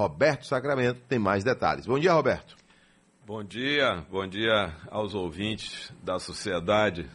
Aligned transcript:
Roberto 0.00 0.46
Sacramento 0.46 1.00
tem 1.06 1.18
mais 1.18 1.44
detalhes. 1.44 1.84
Bom 1.84 1.98
dia, 1.98 2.14
Roberto. 2.14 2.56
Bom 3.26 3.44
dia, 3.44 4.02
bom 4.10 4.26
dia 4.26 4.74
aos 4.90 5.14
ouvintes 5.14 5.92
da 6.02 6.18
sociedade. 6.18 7.06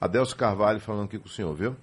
Adelso 0.00 0.36
Carvalho 0.36 0.78
falando 0.78 1.06
aqui 1.06 1.18
com 1.18 1.26
o 1.26 1.30
senhor, 1.30 1.52
viu? 1.52 1.76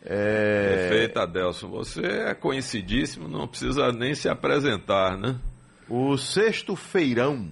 É... 0.00 0.88
Perfeito, 0.88 1.18
Adelson. 1.18 1.68
Você 1.70 2.02
é 2.02 2.34
conhecidíssimo, 2.34 3.26
não 3.26 3.48
precisa 3.48 3.90
nem 3.90 4.14
se 4.14 4.28
apresentar, 4.28 5.18
né? 5.18 5.40
O 5.88 6.16
sexto 6.16 6.76
feirão 6.76 7.50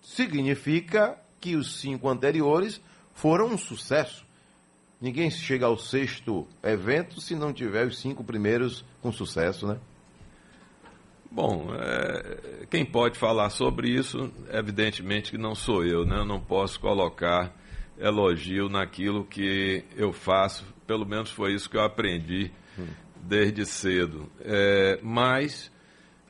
significa 0.00 1.18
que 1.40 1.56
os 1.56 1.80
cinco 1.80 2.08
anteriores 2.08 2.80
foram 3.12 3.48
um 3.48 3.58
sucesso. 3.58 4.24
Ninguém 5.00 5.30
chega 5.30 5.66
ao 5.66 5.76
sexto 5.76 6.46
evento 6.62 7.20
se 7.20 7.34
não 7.34 7.52
tiver 7.52 7.86
os 7.86 7.98
cinco 7.98 8.22
primeiros 8.22 8.84
com 9.02 9.10
sucesso, 9.10 9.66
né? 9.66 9.78
Bom, 11.36 11.68
é, 11.78 12.64
quem 12.70 12.82
pode 12.82 13.18
falar 13.18 13.50
sobre 13.50 13.90
isso, 13.90 14.32
evidentemente 14.50 15.32
que 15.32 15.36
não 15.36 15.54
sou 15.54 15.84
eu, 15.84 16.02
né? 16.06 16.20
Eu 16.20 16.24
não 16.24 16.40
posso 16.40 16.80
colocar 16.80 17.54
elogio 17.98 18.70
naquilo 18.70 19.22
que 19.22 19.84
eu 19.94 20.14
faço, 20.14 20.64
pelo 20.86 21.04
menos 21.04 21.30
foi 21.30 21.52
isso 21.52 21.68
que 21.68 21.76
eu 21.76 21.84
aprendi 21.84 22.50
desde 23.16 23.66
cedo. 23.66 24.32
É, 24.40 24.98
mas 25.02 25.70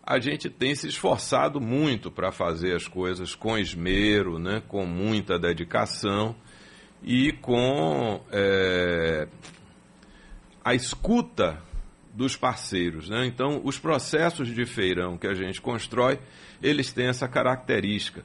a 0.02 0.18
gente 0.18 0.50
tem 0.50 0.74
se 0.74 0.88
esforçado 0.88 1.60
muito 1.60 2.10
para 2.10 2.32
fazer 2.32 2.74
as 2.74 2.88
coisas 2.88 3.32
com 3.32 3.56
esmero, 3.56 4.40
né? 4.40 4.60
com 4.66 4.84
muita 4.84 5.38
dedicação 5.38 6.34
e 7.00 7.30
com 7.30 8.20
é, 8.32 9.28
a 10.64 10.74
escuta 10.74 11.64
dos 12.16 12.34
parceiros. 12.34 13.08
Né? 13.10 13.26
Então, 13.26 13.60
os 13.62 13.78
processos 13.78 14.48
de 14.48 14.64
feirão 14.64 15.18
que 15.18 15.26
a 15.26 15.34
gente 15.34 15.60
constrói, 15.60 16.18
eles 16.62 16.92
têm 16.92 17.08
essa 17.08 17.28
característica. 17.28 18.24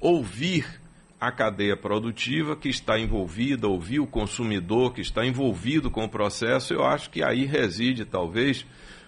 Ouvir 0.00 0.80
a 1.20 1.30
cadeia 1.30 1.76
produtiva 1.76 2.56
que 2.56 2.68
está 2.68 2.98
envolvida, 2.98 3.68
ouvir 3.68 4.00
o 4.00 4.06
consumidor 4.06 4.94
que 4.94 5.00
está 5.00 5.26
envolvido 5.26 5.90
com 5.90 6.04
o 6.04 6.08
processo, 6.08 6.72
eu 6.72 6.84
acho 6.84 7.10
que 7.10 7.22
aí 7.22 7.44
reside, 7.44 8.04
talvez, 8.04 8.64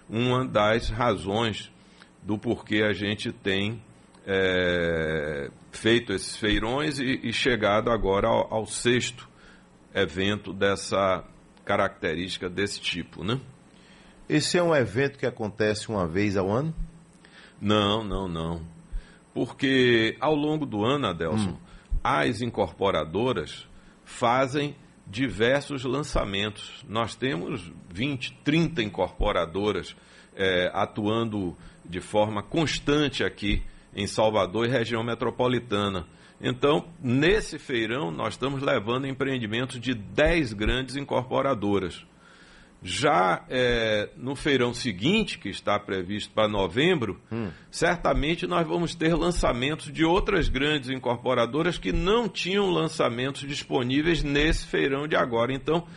uma 0.09 0.45
das 0.45 0.89
razões 0.89 1.71
do 2.21 2.37
porquê 2.37 2.83
a 2.83 2.93
gente 2.93 3.31
tem 3.31 3.81
é, 4.25 5.49
feito 5.71 6.11
esses 6.13 6.35
feirões 6.35 6.99
e, 6.99 7.19
e 7.23 7.33
chegado 7.33 7.91
agora 7.91 8.27
ao, 8.27 8.53
ao, 8.53 8.65
sexto 8.65 9.29
evento 9.93 10.53
dessa 10.53 11.23
característica 11.63 12.49
desse 12.49 12.79
tipo, 12.79 13.23
né? 13.23 13.39
Esse 14.27 14.57
é 14.57 14.63
um 14.63 14.75
evento 14.75 15.19
que 15.19 15.25
acontece 15.25 15.89
uma 15.89 16.07
vez 16.07 16.35
ao 16.35 16.51
ano? 16.51 16.73
Não, 17.61 18.03
não, 18.03 18.27
não. 18.27 18.61
Porque 19.33 20.17
ao 20.19 20.33
longo 20.33 20.65
do 20.65 20.83
ano, 20.83 21.07
Adelson, 21.07 21.51
hum. 21.51 21.57
as 22.03 22.41
incorporadoras 22.41 23.67
fazem 24.03 24.75
diversos 25.05 25.83
lançamentos. 25.83 26.83
Nós 26.87 27.15
temos 27.15 27.71
20, 27.91 28.33
30 28.43 28.81
incorporadoras 28.81 29.95
é, 30.35 30.71
atuando 30.73 31.55
de 31.83 32.01
forma 32.01 32.41
constante 32.41 33.23
aqui 33.23 33.61
em 33.95 34.07
Salvador 34.07 34.65
e 34.65 34.69
região 34.69 35.03
metropolitana. 35.03 36.07
Então, 36.41 36.87
nesse 37.01 37.57
feirão, 37.57 38.11
nós 38.11 38.33
estamos 38.33 38.61
levando 38.61 39.07
empreendimentos 39.07 39.79
de 39.79 39.93
10 39.93 40.53
grandes 40.53 40.95
incorporadoras. 40.95 42.05
Já 42.87 43.43
é, 43.49 44.09
no 44.15 44.35
feirão 44.35 44.71
seguinte, 44.71 45.39
que 45.39 45.49
está 45.49 45.79
previsto 45.79 46.31
para 46.31 46.47
novembro, 46.47 47.19
hum. 47.31 47.49
certamente 47.71 48.45
nós 48.45 48.67
vamos 48.67 48.93
ter 48.93 49.15
lançamentos 49.15 49.91
de 49.91 50.05
outras 50.05 50.49
grandes 50.49 50.91
incorporadoras 50.91 51.79
que 51.79 51.91
não 51.91 52.29
tinham 52.29 52.69
lançamentos 52.69 53.41
disponíveis 53.41 54.21
nesse 54.21 54.67
feirão 54.67 55.07
de 55.07 55.15
agora. 55.15 55.51
Então, 55.51 55.87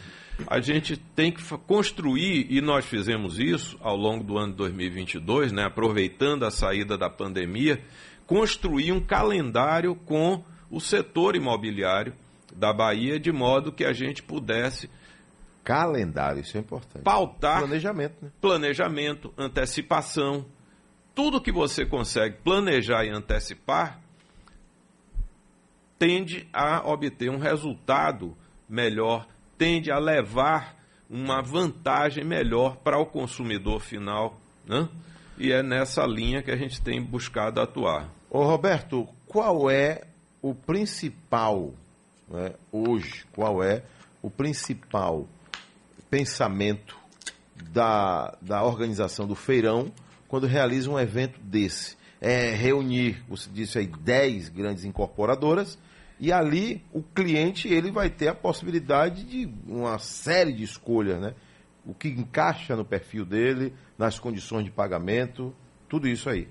a 0.47 0.61
gente 0.61 0.97
tem 0.97 1.31
que 1.31 1.43
construir, 1.67 2.47
e 2.49 2.63
nós 2.63 2.87
fizemos 2.87 3.39
isso 3.39 3.77
ao 3.83 3.95
longo 3.95 4.25
do 4.25 4.39
ano 4.39 4.53
de 4.53 4.57
2022, 4.57 5.53
né, 5.53 5.65
aproveitando 5.65 6.45
a 6.45 6.51
saída 6.51 6.97
da 6.97 7.11
pandemia, 7.11 7.83
construir 8.27 8.93
um 8.93 9.01
calendário 9.01 9.95
com 9.95 10.43
o 10.71 10.81
setor 10.81 11.37
imobiliário 11.37 12.15
da 12.57 12.73
Bahia, 12.73 13.21
de 13.21 13.31
modo 13.31 13.73
que 13.73 13.85
a 13.85 13.93
gente 13.93 14.23
pudesse. 14.23 14.89
Calendário, 15.69 16.41
isso 16.41 16.57
é 16.57 16.61
importante. 16.61 17.03
Pautar. 17.03 17.59
Planejamento, 17.59 18.15
né? 18.23 18.31
Planejamento, 18.41 19.35
antecipação. 19.37 20.47
Tudo 21.15 21.43
que 21.43 21.53
você 21.53 21.85
consegue 21.85 22.39
planejar 22.43 23.05
e 23.05 23.11
antecipar 23.11 24.01
tende 25.99 26.49
a 26.55 26.89
obter 26.89 27.29
um 27.29 27.37
resultado 27.37 28.35
melhor 28.67 29.27
tende 29.59 29.91
a 29.91 29.99
levar 29.99 30.75
uma 31.11 31.43
vantagem 31.43 32.25
melhor 32.25 32.77
para 32.77 32.99
o 32.99 33.05
consumidor 33.05 33.81
final, 33.81 34.41
né? 34.65 34.89
E 35.37 35.53
é 35.53 35.63
nessa 35.63 36.07
linha 36.07 36.43
que 36.43 36.51
a 36.51 36.57
gente 36.57 36.81
tem 36.81 37.03
buscado 37.03 37.61
atuar. 37.61 38.09
Ô 38.31 38.43
Roberto, 38.45 39.07
qual 39.27 39.71
é 39.71 40.05
o 40.41 40.55
principal, 40.55 41.75
né, 42.27 42.55
hoje, 42.73 43.27
qual 43.33 43.63
é 43.63 43.83
o 44.23 44.31
principal 44.31 45.27
pensamento 46.11 46.97
da, 47.71 48.37
da 48.41 48.63
organização 48.63 49.27
do 49.27 49.35
feirão 49.35 49.93
quando 50.27 50.47
realiza 50.47 50.91
um 50.91 50.99
evento 50.99 51.41
desse? 51.41 51.97
É 52.21 52.51
reunir, 52.51 53.23
você 53.29 53.49
disse 53.51 53.79
aí, 53.79 53.87
10 53.87 54.49
grandes 54.49 54.85
incorporadoras 54.85 55.79
e 56.21 56.33
ali 56.33 56.85
o 56.93 57.03
cliente 57.03 57.69
ele 57.69 57.91
vai 57.91 58.11
ter 58.11 58.29
a 58.29 58.35
possibilidade 58.35 59.25
de 59.25 59.49
uma 59.67 59.99
série 59.99 60.53
de 60.53 60.65
escolhas, 60.65 61.21
né? 61.21 61.35
O 61.87 61.95
que 61.95 62.09
encaixa 62.09 62.75
no 62.75 62.85
perfil 62.85 63.25
dele, 63.25 63.73
nas 63.97 64.19
condições 64.19 64.65
de 64.65 64.71
pagamento, 64.71 65.55
tudo 65.89 66.09
isso 66.09 66.29
aí. 66.29 66.49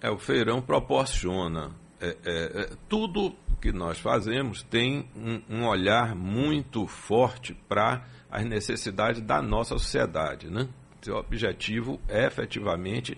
É, 0.00 0.10
o 0.10 0.18
feirão 0.18 0.60
proporciona. 0.60 1.72
É, 2.00 2.16
é, 2.24 2.60
é 2.62 2.70
tudo 2.88 3.34
que 3.54 3.72
nós 3.72 3.98
fazemos 3.98 4.62
tem 4.62 5.08
um, 5.16 5.42
um 5.48 5.66
olhar 5.66 6.14
muito 6.14 6.86
forte 6.86 7.54
para 7.68 8.04
as 8.30 8.44
necessidades 8.44 9.20
da 9.20 9.40
nossa 9.40 9.78
sociedade, 9.78 10.50
né? 10.50 10.68
Seu 11.02 11.16
objetivo 11.16 12.00
é 12.08 12.26
efetivamente 12.26 13.16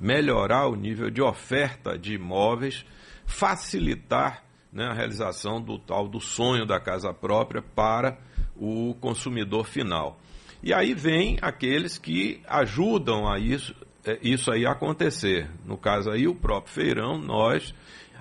melhorar 0.00 0.66
o 0.66 0.74
nível 0.74 1.10
de 1.10 1.20
oferta 1.20 1.98
de 1.98 2.14
imóveis, 2.14 2.84
facilitar 3.26 4.42
né, 4.72 4.86
a 4.86 4.92
realização 4.92 5.60
do 5.60 5.78
tal 5.78 6.08
do 6.08 6.20
sonho 6.20 6.66
da 6.66 6.80
casa 6.80 7.12
própria 7.12 7.62
para 7.62 8.18
o 8.56 8.94
consumidor 9.00 9.64
final. 9.64 10.18
E 10.62 10.72
aí 10.72 10.94
vem 10.94 11.38
aqueles 11.40 11.98
que 11.98 12.40
ajudam 12.48 13.30
a 13.30 13.38
isso, 13.38 13.74
é, 14.04 14.18
isso 14.22 14.50
aí 14.50 14.66
acontecer. 14.66 15.48
No 15.64 15.76
caso 15.76 16.10
aí, 16.10 16.26
o 16.26 16.34
próprio 16.34 16.72
feirão, 16.72 17.18
nós, 17.18 17.74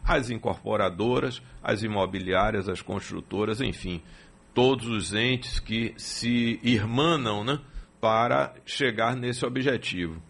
as 0.05 0.29
incorporadoras, 0.29 1.41
as 1.63 1.81
imobiliárias, 1.81 2.69
as 2.69 2.81
construtoras, 2.81 3.59
enfim, 3.59 4.01
todos 4.53 4.87
os 4.87 5.13
entes 5.13 5.59
que 5.59 5.93
se 5.97 6.59
irmanam 6.61 7.43
né, 7.43 7.59
para 7.99 8.53
chegar 8.65 9.15
nesse 9.15 9.45
objetivo. 9.45 10.21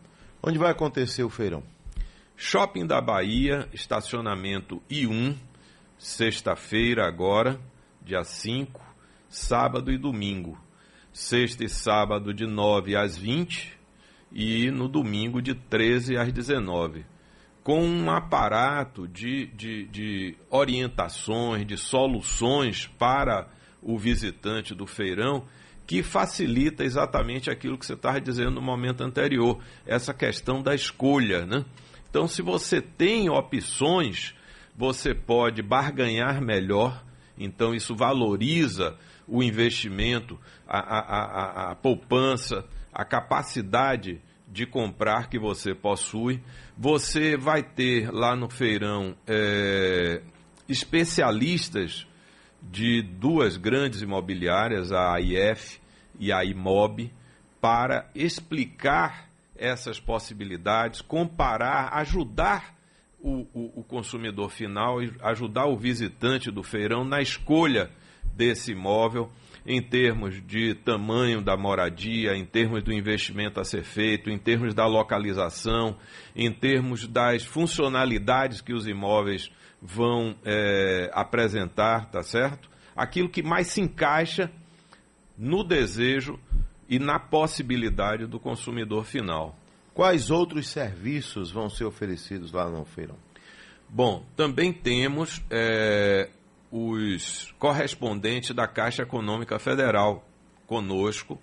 Onde 0.41 0.57
vai 0.57 0.71
acontecer 0.71 1.23
o 1.23 1.29
feirão? 1.29 1.63
Shopping 2.37 2.85
da 2.85 3.01
Bahia, 3.01 3.67
estacionamento 3.73 4.81
I1, 4.89 5.35
sexta-feira 5.97 7.05
agora, 7.05 7.59
dia 8.01 8.23
5, 8.23 8.81
sábado 9.27 9.91
e 9.91 9.97
domingo. 9.97 10.57
Sexta 11.11 11.63
e 11.63 11.69
sábado 11.69 12.33
de 12.33 12.45
9 12.45 12.95
às 12.95 13.17
20 13.17 13.79
e 14.33 14.69
no 14.69 14.89
domingo 14.89 15.41
de 15.41 15.55
13 15.55 16.17
às 16.17 16.31
19. 16.31 17.05
Com 17.65 17.83
um 17.83 18.09
aparato 18.09 19.07
de, 19.07 19.47
de, 19.47 19.85
de 19.87 20.37
orientações, 20.49 21.67
de 21.67 21.75
soluções 21.75 22.87
para 22.97 23.49
o 23.81 23.97
visitante 23.97 24.73
do 24.73 24.87
feirão 24.87 25.43
que 25.85 26.01
facilita 26.01 26.83
exatamente 26.83 27.49
aquilo 27.49 27.77
que 27.77 27.85
você 27.85 27.93
estava 27.93 28.21
dizendo 28.21 28.51
no 28.51 28.61
momento 28.61 29.03
anterior, 29.03 29.59
essa 29.85 30.13
questão 30.13 30.61
da 30.61 30.73
escolha. 30.73 31.45
Né? 31.45 31.65
Então, 32.09 32.27
se 32.27 32.41
você 32.41 32.81
tem 32.81 33.29
opções 33.29 34.33
você 34.75 35.13
pode 35.13 35.61
barganhar 35.61 36.41
melhor, 36.41 37.03
então 37.37 37.73
isso 37.73 37.95
valoriza 37.95 38.97
o 39.27 39.41
investimento, 39.41 40.39
a, 40.67 40.79
a, 40.79 40.99
a, 40.99 41.71
a 41.71 41.75
poupança, 41.75 42.65
a 42.93 43.05
capacidade 43.05 44.21
de 44.47 44.65
comprar 44.65 45.29
que 45.29 45.39
você 45.39 45.73
possui. 45.73 46.41
Você 46.77 47.35
vai 47.35 47.63
ter 47.63 48.11
lá 48.11 48.35
no 48.35 48.49
feirão 48.49 49.15
é, 49.27 50.21
especialistas 50.67 52.07
de 52.61 53.01
duas 53.01 53.57
grandes 53.57 54.01
imobiliárias, 54.01 54.91
a 54.91 55.13
AIF 55.13 55.79
e 56.19 56.31
a 56.31 56.43
IMOB, 56.43 57.11
para 57.61 58.09
explicar 58.13 59.29
essas 59.55 59.99
possibilidades, 59.99 61.01
comparar, 61.01 61.93
ajudar 61.93 62.75
o, 63.19 63.47
o, 63.53 63.79
o 63.79 63.83
consumidor 63.83 64.49
final, 64.49 64.97
ajudar 65.21 65.65
o 65.65 65.77
visitante 65.77 66.51
do 66.51 66.61
feirão 66.61 67.03
na 67.03 67.21
escolha 67.21 67.89
desse 68.35 68.73
imóvel 68.73 69.31
em 69.65 69.81
termos 69.81 70.45
de 70.45 70.75
tamanho 70.75 71.41
da 71.41 71.57
moradia, 71.57 72.35
em 72.35 72.45
termos 72.45 72.83
do 72.83 72.93
investimento 72.93 73.59
a 73.59 73.63
ser 73.63 73.83
feito, 73.83 74.29
em 74.29 74.37
termos 74.37 74.73
da 74.73 74.85
localização, 74.85 75.97
em 76.35 76.51
termos 76.51 77.07
das 77.07 77.43
funcionalidades 77.43 78.61
que 78.61 78.73
os 78.73 78.87
imóveis 78.87 79.49
vão 79.81 80.35
é, 80.45 81.09
apresentar, 81.13 82.09
tá 82.11 82.21
certo? 82.21 82.69
Aquilo 82.95 83.29
que 83.29 83.41
mais 83.41 83.67
se 83.67 83.81
encaixa 83.81 84.51
no 85.37 85.63
desejo 85.63 86.39
e 86.87 86.99
na 86.99 87.19
possibilidade 87.19 88.25
do 88.25 88.39
consumidor 88.39 89.03
final. 89.03 89.57
Quais 89.93 90.29
outros 90.29 90.67
serviços 90.67 91.51
vão 91.51 91.69
ser 91.69 91.85
oferecidos 91.85 92.51
lá 92.51 92.69
no 92.69 92.85
feirão? 92.85 93.17
Bom, 93.89 94.25
também 94.35 94.73
temos 94.73 95.41
é, 95.49 96.29
os 96.75 97.53
correspondentes 97.57 98.53
da 98.53 98.67
Caixa 98.67 99.03
Econômica 99.03 99.57
Federal 99.57 100.27
conosco. 100.67 101.39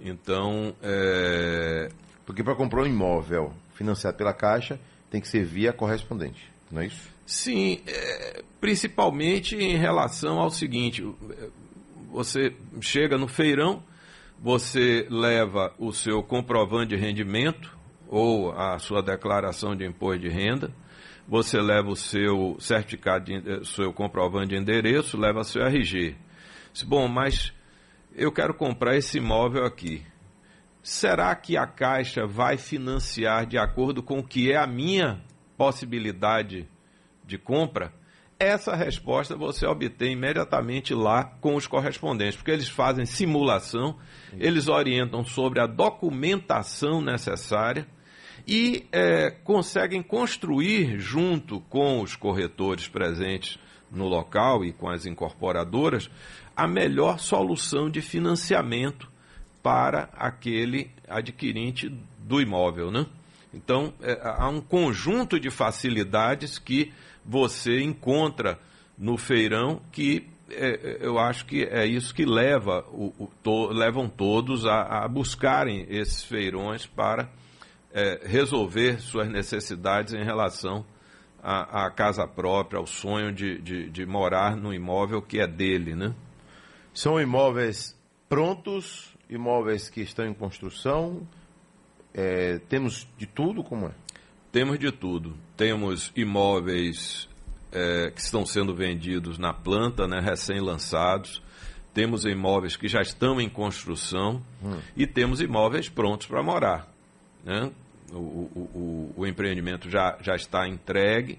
Então, 0.00 0.74
é... 0.82 1.88
porque 2.24 2.42
para 2.42 2.56
comprar 2.56 2.82
um 2.82 2.86
imóvel 2.86 3.52
financiado 3.74 4.16
pela 4.16 4.32
Caixa 4.32 4.80
tem 5.08 5.20
que 5.20 5.28
ser 5.28 5.44
via 5.44 5.72
correspondente, 5.72 6.50
não 6.70 6.82
é 6.82 6.86
isso? 6.86 7.08
Sim, 7.24 7.80
é... 7.86 8.42
principalmente 8.60 9.54
em 9.54 9.76
relação 9.76 10.40
ao 10.40 10.50
seguinte: 10.50 11.06
você 12.10 12.52
chega 12.80 13.16
no 13.16 13.28
feirão, 13.28 13.80
você 14.40 15.06
leva 15.08 15.72
o 15.78 15.92
seu 15.92 16.24
comprovante 16.24 16.88
de 16.88 16.96
rendimento 16.96 17.76
ou 18.08 18.50
a 18.50 18.80
sua 18.80 19.00
declaração 19.00 19.76
de 19.76 19.86
imposto 19.86 20.18
de 20.18 20.28
renda 20.28 20.72
você 21.28 21.60
leva 21.60 21.88
o 21.88 21.96
seu 21.96 22.56
certificado, 22.60 23.24
de, 23.24 23.34
eh, 23.34 23.64
seu 23.64 23.92
comprovante 23.92 24.50
de 24.50 24.56
endereço, 24.56 25.18
leva 25.18 25.42
seu 25.42 25.62
RG. 25.62 26.16
bom, 26.84 27.08
mas 27.08 27.52
eu 28.14 28.30
quero 28.30 28.54
comprar 28.54 28.96
esse 28.96 29.18
imóvel 29.18 29.64
aqui. 29.64 30.04
Será 30.82 31.34
que 31.34 31.56
a 31.56 31.66
Caixa 31.66 32.26
vai 32.26 32.56
financiar 32.56 33.44
de 33.44 33.58
acordo 33.58 34.02
com 34.02 34.20
o 34.20 34.26
que 34.26 34.52
é 34.52 34.56
a 34.56 34.66
minha 34.66 35.20
possibilidade 35.56 36.68
de 37.24 37.36
compra? 37.36 37.92
Essa 38.38 38.76
resposta 38.76 39.34
você 39.34 39.66
obtém 39.66 40.12
imediatamente 40.12 40.94
lá 40.94 41.24
com 41.24 41.56
os 41.56 41.66
correspondentes, 41.66 42.36
porque 42.36 42.50
eles 42.50 42.68
fazem 42.68 43.06
simulação, 43.06 43.98
eles 44.38 44.68
orientam 44.68 45.24
sobre 45.24 45.58
a 45.58 45.66
documentação 45.66 47.00
necessária 47.00 47.86
e 48.46 48.86
é, 48.92 49.30
conseguem 49.30 50.02
construir, 50.02 50.98
junto 50.98 51.60
com 51.62 52.00
os 52.00 52.14
corretores 52.14 52.86
presentes 52.86 53.58
no 53.90 54.06
local 54.06 54.64
e 54.64 54.72
com 54.72 54.88
as 54.88 55.04
incorporadoras, 55.04 56.08
a 56.54 56.66
melhor 56.66 57.18
solução 57.18 57.90
de 57.90 58.00
financiamento 58.00 59.10
para 59.62 60.08
aquele 60.16 60.90
adquirente 61.08 61.92
do 62.20 62.40
imóvel. 62.40 62.90
Né? 62.90 63.04
Então, 63.52 63.92
é, 64.00 64.20
há 64.22 64.48
um 64.48 64.60
conjunto 64.60 65.40
de 65.40 65.50
facilidades 65.50 66.58
que 66.58 66.92
você 67.24 67.80
encontra 67.80 68.58
no 68.96 69.16
feirão 69.16 69.80
que 69.90 70.28
é, 70.48 70.98
eu 71.00 71.18
acho 71.18 71.44
que 71.44 71.64
é 71.64 71.84
isso 71.84 72.14
que 72.14 72.24
leva 72.24 72.84
o, 72.92 73.12
o 73.18 73.28
to, 73.42 73.66
levam 73.72 74.08
todos 74.08 74.64
a, 74.64 75.04
a 75.04 75.08
buscarem 75.08 75.84
esses 75.88 76.22
feirões 76.22 76.86
para 76.86 77.28
é, 77.96 78.20
resolver 78.26 79.00
suas 79.00 79.26
necessidades 79.26 80.12
em 80.12 80.22
relação 80.22 80.84
à, 81.42 81.86
à 81.86 81.90
casa 81.90 82.28
própria, 82.28 82.78
ao 82.78 82.86
sonho 82.86 83.32
de, 83.32 83.58
de, 83.62 83.88
de, 83.88 84.04
morar 84.04 84.54
no 84.54 84.74
imóvel 84.74 85.22
que 85.22 85.40
é 85.40 85.46
dele, 85.46 85.94
né? 85.94 86.14
São 86.92 87.18
imóveis 87.18 87.98
prontos, 88.28 89.16
imóveis 89.30 89.88
que 89.88 90.02
estão 90.02 90.26
em 90.26 90.34
construção, 90.34 91.26
é, 92.12 92.58
temos 92.68 93.08
de 93.16 93.24
tudo, 93.24 93.64
como 93.64 93.86
é? 93.86 93.92
Temos 94.52 94.78
de 94.78 94.92
tudo. 94.92 95.34
Temos 95.56 96.12
imóveis 96.14 97.26
é, 97.72 98.10
que 98.10 98.20
estão 98.20 98.44
sendo 98.44 98.74
vendidos 98.74 99.38
na 99.38 99.54
planta, 99.54 100.06
né, 100.06 100.20
recém-lançados. 100.20 101.42
Temos 101.94 102.26
imóveis 102.26 102.76
que 102.76 102.88
já 102.88 103.00
estão 103.00 103.40
em 103.40 103.48
construção 103.48 104.42
hum. 104.62 104.78
e 104.94 105.06
temos 105.06 105.40
imóveis 105.40 105.88
prontos 105.88 106.26
para 106.26 106.42
morar. 106.42 106.92
Né? 107.42 107.70
O, 108.12 108.16
o, 108.16 109.14
o, 109.16 109.26
empreendimento 109.26 109.90
já, 109.90 110.16
já 110.20 110.34
está 110.34 110.68
entregue, 110.68 111.38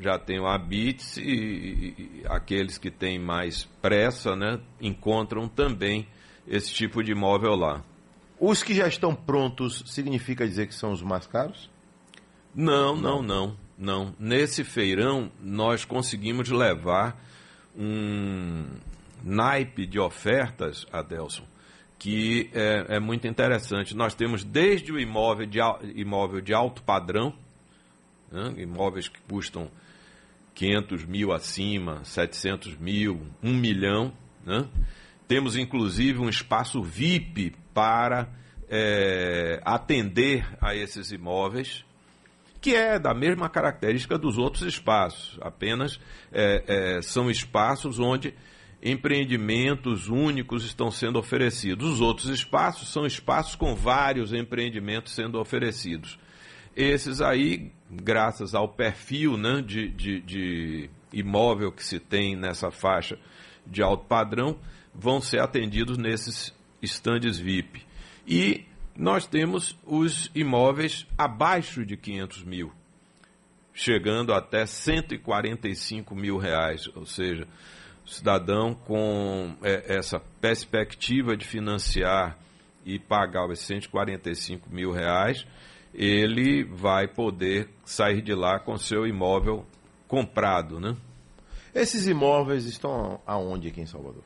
já 0.00 0.18
tem 0.18 0.38
o 0.38 0.46
habits 0.46 1.16
e, 1.16 1.22
e, 1.22 2.22
aqueles 2.26 2.78
que 2.78 2.90
têm 2.90 3.18
mais 3.18 3.64
pressa 3.80 4.36
né, 4.36 4.60
encontram 4.80 5.48
também 5.48 6.06
esse 6.46 6.72
tipo 6.72 7.02
de 7.02 7.12
imóvel 7.12 7.54
lá. 7.54 7.82
Os 8.40 8.62
que 8.62 8.74
já 8.74 8.86
estão 8.86 9.14
prontos 9.14 9.82
significa 9.86 10.46
dizer 10.46 10.68
que 10.68 10.74
são 10.74 10.92
os 10.92 11.02
mais 11.02 11.26
caros? 11.26 11.68
Não, 12.54 12.96
não, 12.96 13.20
não, 13.22 13.56
não. 13.76 14.14
Nesse 14.18 14.62
feirão 14.64 15.30
nós 15.40 15.84
conseguimos 15.84 16.48
levar 16.48 17.20
um 17.76 18.66
naipe 19.24 19.86
de 19.86 19.98
ofertas, 19.98 20.86
Adelson, 20.92 21.44
que 21.98 22.48
é, 22.54 22.96
é, 22.96 23.00
muito 23.00 23.26
interessante. 23.26 23.96
Nós 23.96 24.14
temos 24.14 24.44
desde 24.44 24.92
o 24.92 25.00
imóvel 25.00 25.46
de, 25.46 25.58
imóvel 25.96 26.40
de 26.40 26.54
alto 26.54 26.82
padrão, 26.82 27.34
né, 28.30 28.54
imóveis 28.58 29.08
que 29.08 29.18
custam 29.22 29.70
500 30.54 31.04
mil 31.04 31.32
acima, 31.32 32.04
700 32.04 32.76
mil, 32.76 33.26
1 33.42 33.52
milhão. 33.52 34.12
Né? 34.44 34.66
Temos 35.26 35.56
inclusive 35.56 36.18
um 36.18 36.28
espaço 36.28 36.82
VIP 36.82 37.54
para 37.74 38.28
é, 38.68 39.60
atender 39.64 40.46
a 40.60 40.74
esses 40.74 41.10
imóveis, 41.10 41.84
que 42.60 42.74
é 42.74 42.98
da 42.98 43.14
mesma 43.14 43.48
característica 43.48 44.18
dos 44.18 44.36
outros 44.36 44.62
espaços, 44.62 45.38
apenas 45.40 46.00
é, 46.32 46.96
é 46.96 47.02
são 47.02 47.30
espaços 47.30 47.98
onde 47.98 48.34
empreendimentos 48.82 50.08
únicos 50.08 50.64
estão 50.64 50.90
sendo 50.90 51.18
oferecidos. 51.18 51.92
Os 51.92 52.00
outros 52.00 52.28
espaços 52.28 52.88
são 52.88 53.04
espaços 53.04 53.54
com 53.54 53.74
vários 53.74 54.32
empreendimentos 54.32 55.14
sendo 55.14 55.40
oferecidos. 55.40 56.18
Esses 56.76 57.20
aí, 57.20 57.72
graças 57.90 58.54
ao 58.54 58.68
perfil 58.68 59.36
né, 59.36 59.60
de, 59.62 59.88
de, 59.88 60.20
de 60.20 60.90
imóvel 61.12 61.72
que 61.72 61.84
se 61.84 61.98
tem 61.98 62.36
nessa 62.36 62.70
faixa 62.70 63.18
de 63.66 63.82
alto 63.82 64.04
padrão, 64.04 64.58
vão 64.94 65.20
ser 65.20 65.40
atendidos 65.40 65.98
nesses 65.98 66.54
estandes 66.80 67.38
VIP. 67.38 67.82
E 68.26 68.64
nós 68.96 69.26
temos 69.26 69.76
os 69.84 70.30
imóveis 70.34 71.06
abaixo 71.16 71.84
de 71.84 71.96
500 71.96 72.44
mil, 72.44 72.72
chegando 73.72 74.32
até 74.32 74.64
145 74.64 76.14
mil 76.14 76.36
reais, 76.36 76.88
ou 76.94 77.06
seja, 77.06 77.46
cidadão 78.08 78.74
com 78.74 79.54
é, 79.62 79.96
essa 79.96 80.20
perspectiva 80.40 81.36
de 81.36 81.46
financiar 81.46 82.38
e 82.84 82.98
pagar 82.98 83.46
os 83.46 83.58
145 83.60 84.68
mil 84.70 84.90
reais, 84.90 85.46
ele 85.94 86.64
vai 86.64 87.06
poder 87.06 87.68
sair 87.84 88.22
de 88.22 88.34
lá 88.34 88.58
com 88.58 88.76
seu 88.78 89.06
imóvel 89.06 89.66
comprado, 90.06 90.80
né? 90.80 90.96
Esses 91.74 92.06
imóveis 92.06 92.64
estão 92.64 93.20
aonde 93.26 93.68
aqui 93.68 93.82
em 93.82 93.86
Salvador? 93.86 94.24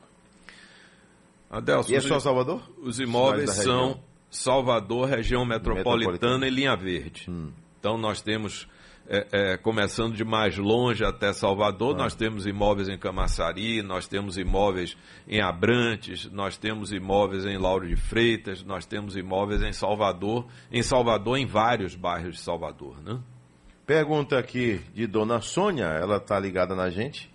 Adelson, 1.49 1.91
e 1.91 1.95
é 1.95 1.99
só 1.99 2.19
Salvador? 2.19 2.61
Os 2.81 2.99
imóveis 2.99 3.51
são 3.51 3.99
Salvador, 4.29 5.09
região 5.09 5.45
metropolitana, 5.45 5.97
metropolitana. 5.97 6.47
e 6.47 6.49
Linha 6.49 6.75
Verde. 6.75 7.29
Hum. 7.29 7.51
Então 7.79 7.97
nós 7.97 8.21
temos 8.21 8.67
é, 9.07 9.27
é, 9.31 9.57
começando 9.57 10.15
de 10.15 10.23
mais 10.23 10.57
longe 10.57 11.03
até 11.03 11.33
Salvador, 11.33 11.93
ah. 11.95 12.03
nós 12.03 12.15
temos 12.15 12.45
imóveis 12.45 12.87
em 12.87 12.97
Camaçari, 12.97 13.81
nós 13.81 14.07
temos 14.07 14.37
imóveis 14.37 14.95
em 15.27 15.41
Abrantes, 15.41 16.29
nós 16.31 16.57
temos 16.57 16.91
imóveis 16.93 17.45
em 17.45 17.57
Lauro 17.57 17.87
de 17.87 17.95
Freitas, 17.95 18.63
nós 18.63 18.85
temos 18.85 19.17
imóveis 19.17 19.61
em 19.61 19.73
Salvador, 19.73 20.47
em 20.71 20.81
Salvador, 20.81 21.37
em 21.37 21.45
vários 21.45 21.95
bairros 21.95 22.35
de 22.35 22.41
Salvador. 22.41 23.01
Né? 23.03 23.19
Pergunta 23.85 24.39
aqui 24.39 24.79
de 24.93 25.05
Dona 25.05 25.41
Sônia, 25.41 25.85
ela 25.85 26.17
está 26.17 26.39
ligada 26.39 26.73
na 26.73 26.89
gente, 26.89 27.29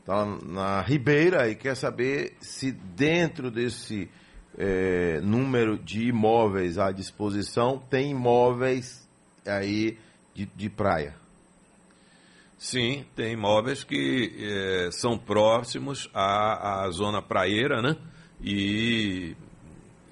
está 0.00 0.26
na 0.44 0.82
Ribeira 0.82 1.48
e 1.48 1.54
quer 1.54 1.74
saber 1.74 2.36
se 2.40 2.72
dentro 2.72 3.50
desse 3.50 4.10
é, 4.58 5.20
número 5.22 5.78
de 5.78 6.08
imóveis 6.08 6.76
à 6.76 6.92
disposição 6.92 7.78
tem 7.88 8.10
imóveis 8.10 9.08
aí 9.46 9.96
de, 10.34 10.46
de 10.46 10.70
praia. 10.70 11.14
Sim, 12.58 13.06
tem 13.16 13.32
imóveis 13.32 13.82
que 13.82 14.36
é, 14.38 14.90
são 14.92 15.16
próximos 15.16 16.10
à, 16.12 16.84
à 16.84 16.90
zona 16.90 17.22
praieira, 17.22 17.80
né? 17.80 17.96
E 18.42 19.34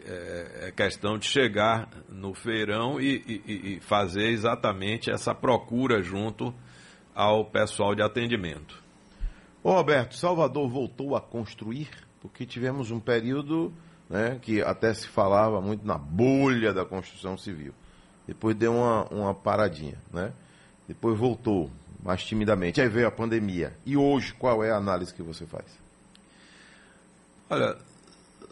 é, 0.04 0.68
é 0.68 0.72
questão 0.72 1.18
de 1.18 1.26
chegar 1.26 1.88
no 2.08 2.32
feirão 2.32 2.98
e, 2.98 3.22
e, 3.26 3.76
e 3.76 3.80
fazer 3.80 4.28
exatamente 4.28 5.10
essa 5.10 5.34
procura 5.34 6.02
junto 6.02 6.54
ao 7.14 7.44
pessoal 7.44 7.94
de 7.94 8.02
atendimento. 8.02 8.82
Ô 9.62 9.72
Roberto, 9.72 10.14
Salvador 10.14 10.68
voltou 10.70 11.16
a 11.16 11.20
construir? 11.20 11.90
Porque 12.20 12.46
tivemos 12.46 12.90
um 12.90 12.98
período 12.98 13.72
né, 14.08 14.38
que 14.40 14.62
até 14.62 14.94
se 14.94 15.06
falava 15.06 15.60
muito 15.60 15.86
na 15.86 15.98
bolha 15.98 16.72
da 16.72 16.84
construção 16.84 17.36
civil. 17.36 17.74
Depois 18.28 18.54
deu 18.54 18.74
uma, 18.74 19.04
uma 19.06 19.34
paradinha, 19.34 19.96
né? 20.12 20.30
Depois 20.86 21.18
voltou 21.18 21.70
mais 22.02 22.22
timidamente. 22.22 22.78
Aí 22.78 22.88
veio 22.88 23.08
a 23.08 23.10
pandemia. 23.10 23.72
E 23.86 23.96
hoje, 23.96 24.34
qual 24.34 24.62
é 24.62 24.70
a 24.70 24.76
análise 24.76 25.14
que 25.14 25.22
você 25.22 25.46
faz? 25.46 25.64
Olha, 27.48 27.78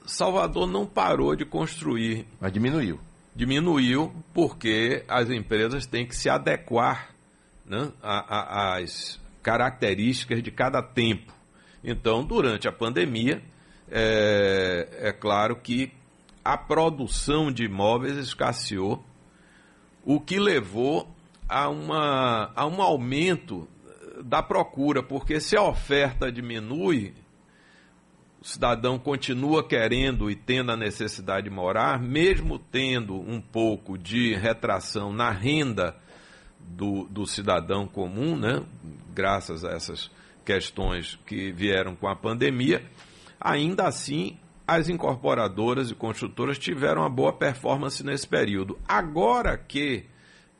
Salvador 0.06 0.66
não 0.66 0.86
parou 0.86 1.36
de 1.36 1.44
construir. 1.44 2.26
Mas 2.40 2.52
diminuiu. 2.52 2.98
Diminuiu 3.34 4.14
porque 4.32 5.04
as 5.06 5.28
empresas 5.28 5.86
têm 5.86 6.06
que 6.06 6.16
se 6.16 6.30
adequar 6.30 7.10
né, 7.66 7.92
às 8.02 9.20
características 9.42 10.42
de 10.42 10.50
cada 10.50 10.82
tempo. 10.82 11.34
Então, 11.84 12.24
durante 12.24 12.66
a 12.66 12.72
pandemia, 12.72 13.42
é, 13.90 14.88
é 15.08 15.12
claro 15.12 15.54
que 15.56 15.92
a 16.42 16.56
produção 16.56 17.50
de 17.50 17.64
imóveis 17.64 18.16
escasseou, 18.16 19.04
o 20.06 20.20
que 20.20 20.38
levou 20.38 21.08
a, 21.48 21.68
uma, 21.68 22.52
a 22.54 22.64
um 22.64 22.80
aumento 22.80 23.68
da 24.24 24.40
procura, 24.40 25.02
porque 25.02 25.40
se 25.40 25.56
a 25.56 25.62
oferta 25.62 26.30
diminui, 26.30 27.12
o 28.40 28.46
cidadão 28.46 29.00
continua 29.00 29.66
querendo 29.66 30.30
e 30.30 30.36
tendo 30.36 30.70
a 30.70 30.76
necessidade 30.76 31.48
de 31.48 31.54
morar, 31.54 32.00
mesmo 32.00 32.56
tendo 32.56 33.16
um 33.16 33.40
pouco 33.40 33.98
de 33.98 34.32
retração 34.34 35.12
na 35.12 35.32
renda 35.32 35.96
do, 36.60 37.04
do 37.08 37.26
cidadão 37.26 37.88
comum, 37.88 38.36
né? 38.36 38.62
graças 39.12 39.64
a 39.64 39.72
essas 39.72 40.08
questões 40.44 41.18
que 41.26 41.50
vieram 41.50 41.96
com 41.96 42.06
a 42.06 42.14
pandemia, 42.14 42.84
ainda 43.40 43.88
assim 43.88 44.38
as 44.66 44.88
incorporadoras 44.88 45.90
e 45.90 45.94
construtoras 45.94 46.58
tiveram 46.58 47.02
uma 47.02 47.10
boa 47.10 47.32
performance 47.32 48.04
nesse 48.04 48.26
período. 48.26 48.78
Agora 48.88 49.56
que 49.56 50.06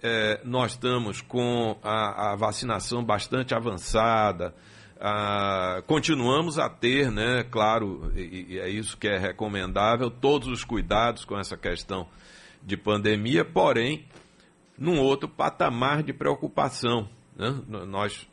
é, 0.02 0.40
nós 0.44 0.72
estamos 0.72 1.20
com 1.20 1.76
a, 1.82 2.32
a 2.32 2.36
vacinação 2.36 3.04
bastante 3.04 3.54
avançada, 3.54 4.54
a, 5.00 5.82
continuamos 5.86 6.58
a 6.58 6.68
ter, 6.68 7.10
né, 7.10 7.42
claro, 7.50 8.12
e, 8.14 8.54
e 8.54 8.58
é 8.58 8.68
isso 8.68 8.96
que 8.96 9.08
é 9.08 9.18
recomendável, 9.18 10.10
todos 10.10 10.48
os 10.48 10.64
cuidados 10.64 11.24
com 11.24 11.38
essa 11.38 11.56
questão 11.56 12.06
de 12.62 12.76
pandemia, 12.76 13.44
porém, 13.44 14.06
num 14.78 15.00
outro 15.00 15.28
patamar 15.28 16.02
de 16.02 16.12
preocupação. 16.12 17.08
Né? 17.36 17.54
Nós 17.66 18.28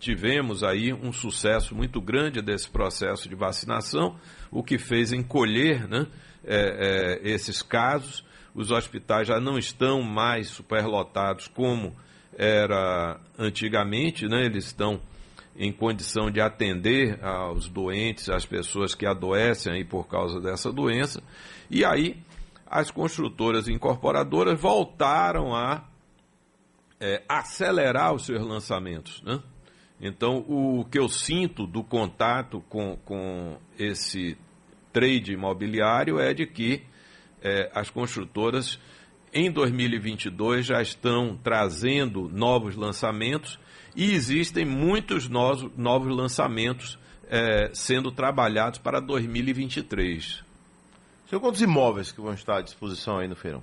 tivemos 0.00 0.64
aí 0.64 0.92
um 0.92 1.12
sucesso 1.12 1.74
muito 1.74 2.00
grande 2.00 2.40
desse 2.40 2.68
processo 2.68 3.28
de 3.28 3.34
vacinação, 3.34 4.16
o 4.50 4.64
que 4.64 4.78
fez 4.78 5.12
encolher 5.12 5.86
né, 5.86 6.06
é, 6.42 7.20
é, 7.22 7.30
esses 7.30 7.62
casos. 7.62 8.24
Os 8.52 8.72
hospitais 8.72 9.28
já 9.28 9.38
não 9.38 9.58
estão 9.58 10.02
mais 10.02 10.48
superlotados 10.48 11.46
como 11.46 11.94
era 12.36 13.20
antigamente, 13.38 14.26
né? 14.26 14.44
eles 14.44 14.64
estão 14.64 15.00
em 15.56 15.70
condição 15.70 16.30
de 16.30 16.40
atender 16.40 17.22
aos 17.22 17.68
doentes, 17.68 18.30
às 18.30 18.46
pessoas 18.46 18.94
que 18.94 19.04
adoecem 19.04 19.72
aí 19.72 19.84
por 19.84 20.08
causa 20.08 20.40
dessa 20.40 20.72
doença. 20.72 21.22
E 21.70 21.84
aí 21.84 22.16
as 22.66 22.90
construtoras 22.90 23.68
e 23.68 23.72
incorporadoras 23.72 24.58
voltaram 24.58 25.54
a 25.54 25.84
é, 26.98 27.22
acelerar 27.28 28.14
os 28.14 28.24
seus 28.24 28.42
lançamentos. 28.42 29.22
Né? 29.22 29.40
Então, 30.00 30.44
o 30.48 30.84
que 30.84 30.98
eu 30.98 31.08
sinto 31.08 31.66
do 31.66 31.84
contato 31.84 32.62
com, 32.68 32.96
com 33.04 33.58
esse 33.78 34.36
trade 34.92 35.32
imobiliário 35.32 36.18
é 36.18 36.32
de 36.32 36.46
que 36.46 36.82
é, 37.42 37.70
as 37.74 37.90
construtoras 37.90 38.80
em 39.32 39.50
2022 39.50 40.66
já 40.66 40.80
estão 40.80 41.36
trazendo 41.36 42.28
novos 42.28 42.76
lançamentos 42.76 43.58
e 43.94 44.12
existem 44.12 44.64
muitos 44.64 45.28
novos, 45.28 45.70
novos 45.76 46.16
lançamentos 46.16 46.98
é, 47.28 47.70
sendo 47.74 48.10
trabalhados 48.10 48.78
para 48.78 49.00
2023. 49.00 50.42
Senhor, 51.28 51.40
quantos 51.40 51.60
imóveis 51.60 52.10
que 52.10 52.20
vão 52.20 52.32
estar 52.32 52.58
à 52.58 52.62
disposição 52.62 53.18
aí 53.18 53.28
no 53.28 53.36
feirão? 53.36 53.62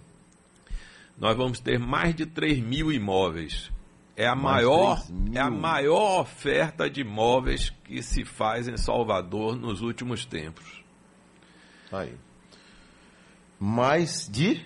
Nós 1.18 1.36
vamos 1.36 1.60
ter 1.60 1.80
mais 1.80 2.14
de 2.14 2.28
3 2.28 2.60
mil 2.60 2.92
imóveis 2.92 3.72
é 4.18 4.26
a, 4.26 4.36
maior, 4.36 5.00
é 5.32 5.40
a 5.40 5.50
maior 5.50 6.22
oferta 6.22 6.90
de 6.90 7.02
imóveis 7.02 7.72
que 7.84 8.02
se 8.02 8.26
faz 8.26 8.68
em 8.68 8.76
Salvador 8.76 9.56
nos 9.56 9.82
últimos 9.82 10.26
tempos. 10.26 10.84
Aí. 11.92 12.16
Mais 13.60 14.28
de? 14.28 14.66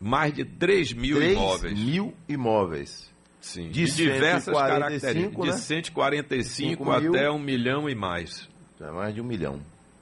Mais 0.00 0.34
de 0.34 0.44
3 0.44 0.92
mil 0.92 1.16
3 1.18 1.32
imóveis. 1.32 1.78
mil 1.78 2.14
imóveis. 2.28 3.14
Sim, 3.40 3.68
de, 3.68 3.84
de 3.84 3.92
diversas 3.94 4.56
características. 4.56 5.46
Né? 5.46 5.52
De 5.52 5.58
145 5.60 6.90
até 6.90 7.30
um 7.30 7.38
milhão 7.38 7.88
e 7.88 7.94
mais. 7.94 8.48
É 8.80 8.90
mais 8.90 9.14
de 9.14 9.20
um 9.20 9.24
milhão. 9.24 9.60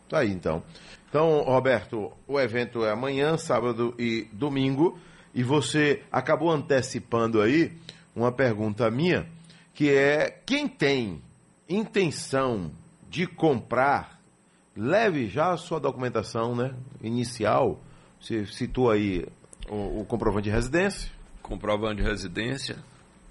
Tá 0.09 0.21
aí 0.21 0.31
então. 0.31 0.63
Então, 1.11 1.43
Roberto, 1.43 2.11
o 2.27 2.41
evento 2.41 2.87
é 2.87 2.91
amanhã, 2.91 3.37
sábado 3.37 3.95
e 3.99 4.27
domingo. 4.33 4.99
E 5.35 5.43
você 5.43 6.03
acabou 6.11 6.51
antecipando 6.51 7.41
aí 7.41 7.73
uma 8.15 8.33
pergunta 8.33 8.91
minha, 8.91 9.27
que 9.75 9.91
é 9.91 10.31
quem 10.45 10.69
tem 10.69 11.23
intenção 11.69 12.71
de 13.09 13.27
comprar, 13.27 14.21
leve 14.77 15.29
já 15.29 15.53
a 15.53 15.57
sua 15.57 15.79
documentação 15.79 16.55
né, 16.55 16.75
inicial. 17.03 17.81
Você 18.21 18.47
citou 18.47 18.91
aí 18.91 19.27
o, 19.69 20.01
o 20.01 20.05
comprovante 20.05 20.45
de 20.45 20.51
residência. 20.51 21.11
Comprovante 21.43 22.03
de 22.03 22.09
residência. 22.09 22.77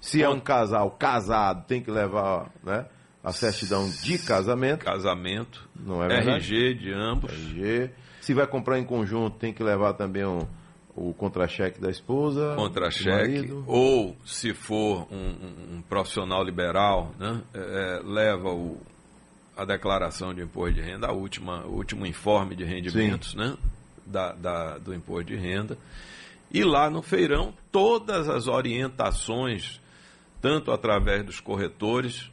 Se 0.00 0.22
é 0.22 0.28
um 0.28 0.40
casal 0.40 0.90
casado, 0.90 1.64
tem 1.66 1.80
que 1.80 1.90
levar 1.90 2.50
né, 2.62 2.86
a 3.22 3.32
certidão 3.32 3.88
de 3.88 4.18
casamento. 4.18 4.84
Casamento. 4.84 5.68
Não 5.74 6.02
é 6.02 6.08
verdade? 6.08 6.54
RG 6.54 6.74
de 6.74 6.92
ambos. 6.92 7.32
RG. 7.32 7.90
Se 8.20 8.34
vai 8.34 8.46
comprar 8.46 8.78
em 8.78 8.84
conjunto, 8.84 9.38
tem 9.38 9.52
que 9.52 9.62
levar 9.62 9.94
também 9.94 10.24
um, 10.24 10.46
o 10.94 11.14
contra-cheque 11.14 11.80
da 11.80 11.90
esposa. 11.90 12.54
Contra-cheque. 12.54 13.50
Ou, 13.66 14.16
se 14.24 14.52
for 14.52 15.06
um, 15.10 15.76
um, 15.76 15.82
profissional 15.82 16.44
liberal, 16.44 17.14
né, 17.18 17.42
é, 17.54 17.58
é, 17.58 18.00
leva 18.04 18.50
o, 18.50 18.78
a 19.56 19.64
declaração 19.64 20.34
de 20.34 20.42
imposto 20.42 20.74
de 20.74 20.82
renda, 20.82 21.08
a 21.08 21.12
última, 21.12 21.64
o 21.66 21.76
último 21.76 22.06
informe 22.06 22.54
de 22.54 22.64
rendimentos 22.64 23.34
né, 23.34 23.56
da, 24.06 24.32
da, 24.32 24.78
do 24.78 24.94
imposto 24.94 25.24
de 25.24 25.36
renda. 25.36 25.78
E 26.52 26.62
lá 26.62 26.90
no 26.90 27.00
feirão, 27.00 27.54
todas 27.70 28.28
as 28.28 28.46
orientações, 28.46 29.80
tanto 30.42 30.70
através 30.70 31.24
dos 31.24 31.40
corretores, 31.40 32.30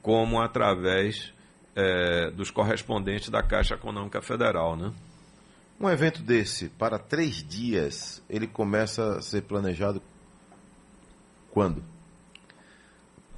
como 0.00 0.40
através 0.40 1.32
é, 1.74 2.30
dos 2.30 2.50
correspondentes 2.50 3.28
da 3.28 3.42
Caixa 3.42 3.74
Econômica 3.74 4.22
Federal. 4.22 4.76
Né? 4.76 4.92
Um 5.80 5.88
evento 5.88 6.22
desse, 6.22 6.68
para 6.68 6.98
três 6.98 7.36
dias, 7.36 8.22
ele 8.28 8.46
começa 8.46 9.16
a 9.16 9.22
ser 9.22 9.42
planejado 9.42 10.02
quando? 11.50 11.82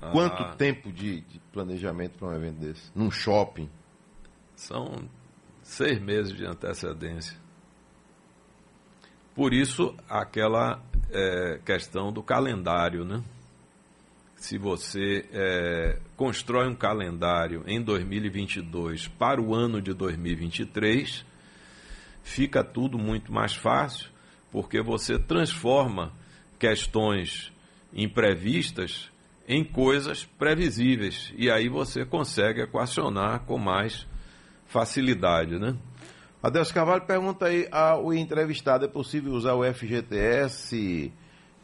Ah, 0.01 0.11
Quanto 0.11 0.57
tempo 0.57 0.91
de, 0.93 1.21
de 1.21 1.39
planejamento 1.53 2.19
para 2.19 2.29
um 2.29 2.35
evento 2.35 2.57
desse? 2.57 2.91
Num 2.97 3.13
shopping? 3.13 3.71
São 4.57 5.09
seis 5.63 6.01
meses 6.01 6.35
de 6.35 6.45
antecedência. 6.45 7.39
Por 9.37 9.55
isso, 9.55 9.95
aquela 10.09 10.83
é, 11.11 11.61
questão 11.65 12.13
do 12.13 12.25
calendário, 12.25 13.05
né? 13.05 13.23
Se 14.35 14.59
você 14.59 15.25
é, 15.33 16.01
constrói 16.17 16.67
um 16.69 16.75
calendário 16.75 17.63
em 17.67 17.81
2022 17.81 19.07
para 19.07 19.41
o 19.41 19.55
ano 19.55 19.81
de 19.81 19.95
2023, 19.95 21.25
fica 22.23 22.63
tudo 22.63 22.99
muito 22.99 23.33
mais 23.33 23.55
fácil, 23.55 24.11
porque 24.51 24.81
você 24.81 25.19
transforma 25.19 26.13
questões 26.59 27.53
imprevistas 27.93 29.11
em 29.47 29.65
coisas 29.65 30.25
previsíveis 30.25 31.33
e 31.37 31.51
aí 31.51 31.69
você 31.69 32.05
consegue 32.05 32.63
equacionar 32.63 33.41
com 33.41 33.59
mais 33.59 34.07
facilidade, 34.67 35.59
né? 35.59 35.77
Adelso 36.43 36.75
Carvalho 36.75 37.03
pergunta 37.03 37.47
aí 37.47 37.69
ao 37.71 38.13
entrevistado, 38.13 38.85
é 38.85 38.89
possível 38.89 39.33
usar 39.33 39.55
o 39.55 39.65
FGTS 39.65 41.13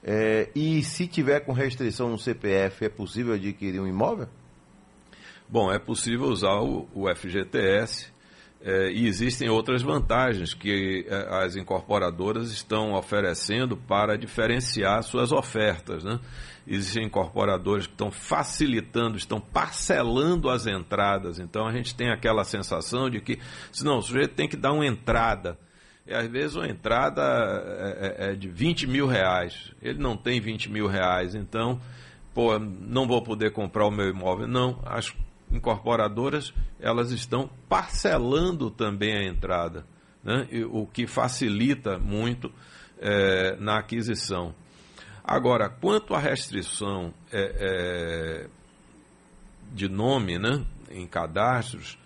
é, 0.03 0.51
e 0.55 0.83
se 0.83 1.07
tiver 1.07 1.41
com 1.41 1.53
restrição 1.53 2.09
no 2.09 2.19
CPF, 2.19 2.85
é 2.85 2.89
possível 2.89 3.35
adquirir 3.35 3.81
um 3.81 3.87
imóvel? 3.87 4.29
Bom, 5.49 5.73
é 5.73 5.79
possível 5.79 6.27
usar 6.27 6.61
o, 6.61 6.89
o 6.95 7.13
FGTS 7.15 8.13
É, 8.61 8.91
e 8.91 9.07
existem 9.07 9.49
outras 9.49 9.83
vantagens 9.83 10.53
que 10.53 11.07
é, 11.09 11.45
as 11.45 11.55
incorporadoras 11.55 12.51
estão 12.51 12.95
oferecendo 12.95 13.77
para 13.77 14.19
diferenciar 14.19 15.03
suas 15.05 15.31
ofertas. 15.31 16.03
Né? 16.03 16.19
Existem 16.67 17.07
incorporadores 17.07 17.87
que 17.87 17.93
estão 17.93 18.11
facilitando, 18.11 19.17
estão 19.17 19.41
parcelando 19.41 20.51
as 20.51 20.67
entradas. 20.67 21.39
Então 21.39 21.67
a 21.67 21.73
gente 21.73 21.95
tem 21.95 22.11
aquela 22.11 22.43
sensação 22.43 23.09
de 23.09 23.21
que, 23.21 23.39
se 23.71 23.85
não, 23.85 23.99
o 23.99 24.03
sujeito 24.03 24.35
tem 24.35 24.49
que 24.49 24.57
dar 24.57 24.73
uma 24.73 24.87
entrada. 24.87 25.57
E 26.05 26.13
às 26.13 26.27
vezes 26.27 26.57
uma 26.57 26.69
entrada 26.69 27.23
é, 27.23 28.27
é, 28.29 28.31
é 28.31 28.35
de 28.35 28.49
20 28.49 28.89
mil 28.89 29.07
reais. 29.07 29.73
Ele 29.81 29.99
não 29.99 30.17
tem 30.17 30.41
20 30.41 30.69
mil 30.71 30.89
reais, 30.89 31.35
então, 31.35 31.81
pô, 32.35 32.59
não 32.59 33.07
vou 33.07 33.23
poder 33.23 33.53
comprar 33.53 33.87
o 33.87 33.91
meu 33.91 34.09
imóvel. 34.09 34.49
Não, 34.49 34.81
as 34.85 35.15
incorporadoras 35.51 36.53
elas 36.81 37.11
estão 37.11 37.51
parcelando 37.69 38.71
também 38.71 39.17
a 39.17 39.25
entrada, 39.25 39.85
né? 40.23 40.49
o 40.71 40.87
que 40.87 41.07
facilita 41.07 41.99
muito 41.99 42.53
é, 42.99 43.57
na 43.57 43.79
aquisição. 43.79 44.55
Agora, 45.25 45.69
quanto 45.69 46.15
à 46.15 46.19
restrição 46.19 47.13
é, 47.31 48.47
é, 48.47 48.47
de 49.73 49.89
nome 49.89 50.39
né, 50.39 50.65
em 50.91 51.07
cadastros, 51.07 51.99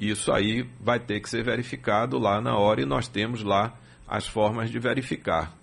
isso 0.00 0.32
aí 0.32 0.68
vai 0.80 0.98
ter 0.98 1.20
que 1.20 1.28
ser 1.28 1.44
verificado 1.44 2.18
lá 2.18 2.40
na 2.40 2.56
hora 2.56 2.82
e 2.82 2.86
nós 2.86 3.08
temos 3.08 3.42
lá 3.42 3.74
as 4.06 4.26
formas 4.26 4.70
de 4.70 4.78
verificar 4.78 5.56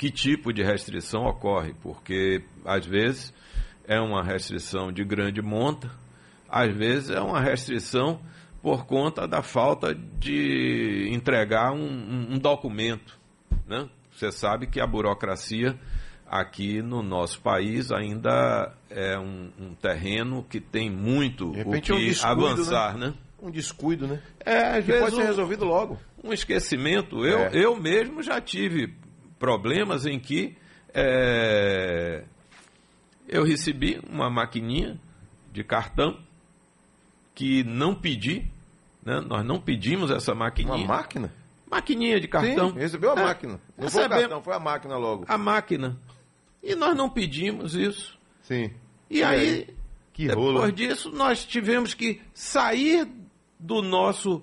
que 0.00 0.10
tipo 0.10 0.50
de 0.50 0.62
restrição 0.62 1.26
ocorre, 1.26 1.74
porque 1.82 2.42
às 2.64 2.86
vezes 2.86 3.34
é 3.90 4.00
uma 4.00 4.22
restrição 4.22 4.92
de 4.92 5.02
grande 5.04 5.42
monta, 5.42 5.90
às 6.48 6.72
vezes 6.72 7.10
é 7.10 7.20
uma 7.20 7.40
restrição 7.40 8.20
por 8.62 8.86
conta 8.86 9.26
da 9.26 9.42
falta 9.42 9.92
de 9.92 11.08
entregar 11.10 11.72
um, 11.72 12.34
um 12.34 12.38
documento. 12.38 13.18
Né? 13.66 13.88
Você 14.12 14.30
sabe 14.30 14.68
que 14.68 14.80
a 14.80 14.86
burocracia 14.86 15.76
aqui 16.24 16.80
no 16.80 17.02
nosso 17.02 17.40
país 17.40 17.90
ainda 17.90 18.72
é 18.88 19.18
um, 19.18 19.50
um 19.58 19.74
terreno 19.74 20.46
que 20.48 20.60
tem 20.60 20.88
muito 20.88 21.50
o 21.50 21.80
que 21.80 21.92
um 21.92 21.98
descuido, 21.98 22.46
avançar, 22.46 22.96
né? 22.96 23.08
né? 23.08 23.14
Um 23.42 23.50
descuido, 23.50 24.06
né? 24.06 24.22
É, 24.38 24.78
às 24.78 24.84
que 24.84 24.92
vezes 24.92 25.00
pode 25.02 25.16
ser 25.16 25.24
resolvido 25.24 25.64
logo. 25.64 25.98
Um 26.22 26.32
esquecimento. 26.32 27.26
Eu, 27.26 27.40
é. 27.40 27.50
eu 27.54 27.74
mesmo 27.74 28.22
já 28.22 28.40
tive 28.40 28.94
problemas 29.36 30.06
em 30.06 30.20
que 30.20 30.56
é, 30.94 32.22
eu 33.30 33.44
recebi 33.44 34.00
uma 34.10 34.28
maquininha 34.28 35.00
de 35.52 35.62
cartão 35.62 36.18
que 37.32 37.62
não 37.62 37.94
pedi, 37.94 38.50
né? 39.04 39.20
nós 39.20 39.46
não 39.46 39.60
pedimos 39.60 40.10
essa 40.10 40.34
maquininha. 40.34 40.74
Uma 40.74 40.96
máquina? 40.96 41.32
Maquininha 41.70 42.20
de 42.20 42.26
cartão. 42.26 42.70
Sim, 42.70 42.78
recebeu 42.78 43.12
a 43.12 43.20
é, 43.20 43.24
máquina. 43.24 43.60
Não 43.78 43.88
foi 43.88 44.04
o 44.04 44.08
cartão, 44.08 44.42
foi 44.42 44.54
a 44.54 44.58
máquina 44.58 44.96
logo. 44.96 45.24
A 45.28 45.38
máquina. 45.38 45.96
E 46.60 46.74
nós 46.74 46.96
não 46.96 47.08
pedimos 47.08 47.76
isso. 47.76 48.18
Sim. 48.42 48.72
E, 49.08 49.18
e 49.18 49.22
aí, 49.22 49.38
aí, 49.38 49.76
que 50.12 50.26
depois 50.26 50.56
rolo. 50.58 50.72
disso, 50.72 51.10
nós 51.12 51.44
tivemos 51.44 51.94
que 51.94 52.20
sair 52.34 53.08
do 53.58 53.80
nosso, 53.80 54.42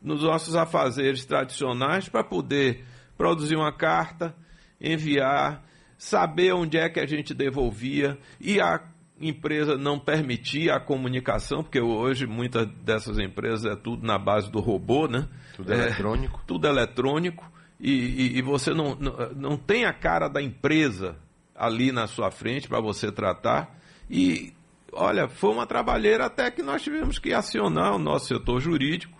nos 0.00 0.22
nossos 0.22 0.54
afazeres 0.54 1.24
tradicionais 1.24 2.08
para 2.08 2.22
poder 2.22 2.84
produzir 3.18 3.56
uma 3.56 3.72
carta, 3.72 4.34
enviar, 4.80 5.64
saber 6.00 6.54
onde 6.54 6.78
é 6.78 6.88
que 6.88 6.98
a 6.98 7.04
gente 7.04 7.34
devolvia 7.34 8.18
e 8.40 8.58
a 8.58 8.80
empresa 9.20 9.76
não 9.76 9.98
permitia 9.98 10.76
a 10.76 10.80
comunicação, 10.80 11.62
porque 11.62 11.78
hoje 11.78 12.26
muitas 12.26 12.66
dessas 12.82 13.18
empresas 13.18 13.66
é 13.66 13.76
tudo 13.76 14.06
na 14.06 14.18
base 14.18 14.50
do 14.50 14.60
robô, 14.60 15.06
né? 15.06 15.28
Tudo 15.54 15.70
é, 15.70 15.76
eletrônico. 15.76 16.42
Tudo 16.46 16.66
eletrônico 16.66 17.44
e, 17.78 17.92
e, 17.92 18.38
e 18.38 18.42
você 18.42 18.72
não, 18.72 18.94
não, 18.94 19.12
não 19.36 19.56
tem 19.58 19.84
a 19.84 19.92
cara 19.92 20.26
da 20.26 20.40
empresa 20.40 21.16
ali 21.54 21.92
na 21.92 22.06
sua 22.06 22.30
frente 22.30 22.66
para 22.66 22.80
você 22.80 23.12
tratar. 23.12 23.78
E 24.08 24.54
olha, 24.94 25.28
foi 25.28 25.50
uma 25.50 25.66
trabalheira 25.66 26.24
até 26.24 26.50
que 26.50 26.62
nós 26.62 26.80
tivemos 26.80 27.18
que 27.18 27.34
acionar 27.34 27.94
o 27.94 27.98
nosso 27.98 28.28
setor 28.28 28.58
jurídico 28.58 29.19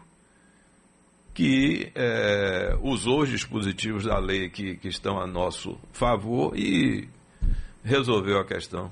que 1.32 1.92
é, 1.94 2.76
usou 2.82 3.22
os 3.22 3.28
dispositivos 3.28 4.04
da 4.04 4.18
lei 4.18 4.50
que, 4.50 4.76
que 4.76 4.88
estão 4.88 5.18
a 5.20 5.26
nosso 5.26 5.78
favor 5.92 6.56
e 6.56 7.08
resolveu 7.84 8.38
a 8.38 8.44
questão. 8.44 8.90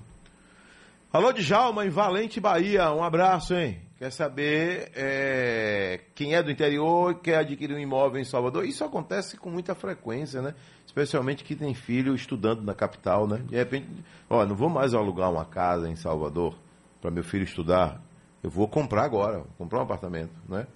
Alô, 1.12 1.32
Djalma, 1.32 1.86
em 1.86 1.90
Valente, 1.90 2.40
Bahia. 2.40 2.92
Um 2.92 3.02
abraço, 3.02 3.54
hein? 3.54 3.80
Quer 3.98 4.12
saber 4.12 4.92
é, 4.94 6.00
quem 6.14 6.34
é 6.34 6.42
do 6.42 6.50
interior 6.50 7.10
e 7.10 7.14
quer 7.16 7.38
adquirir 7.38 7.74
um 7.74 7.80
imóvel 7.80 8.20
em 8.20 8.24
Salvador? 8.24 8.64
Isso 8.64 8.84
acontece 8.84 9.36
com 9.36 9.50
muita 9.50 9.74
frequência, 9.74 10.40
né? 10.40 10.54
Especialmente 10.86 11.42
que 11.42 11.56
tem 11.56 11.74
filho 11.74 12.14
estudando 12.14 12.62
na 12.62 12.74
capital, 12.74 13.26
né? 13.26 13.42
De 13.48 13.56
repente, 13.56 13.88
ó, 14.30 14.46
não 14.46 14.54
vou 14.54 14.68
mais 14.68 14.94
alugar 14.94 15.32
uma 15.32 15.44
casa 15.44 15.88
em 15.88 15.96
Salvador 15.96 16.54
para 17.00 17.10
meu 17.10 17.24
filho 17.24 17.42
estudar. 17.42 18.00
Eu 18.40 18.50
vou 18.50 18.68
comprar 18.68 19.02
agora, 19.02 19.42
comprar 19.56 19.80
um 19.80 19.82
apartamento, 19.82 20.32
né? 20.48 20.66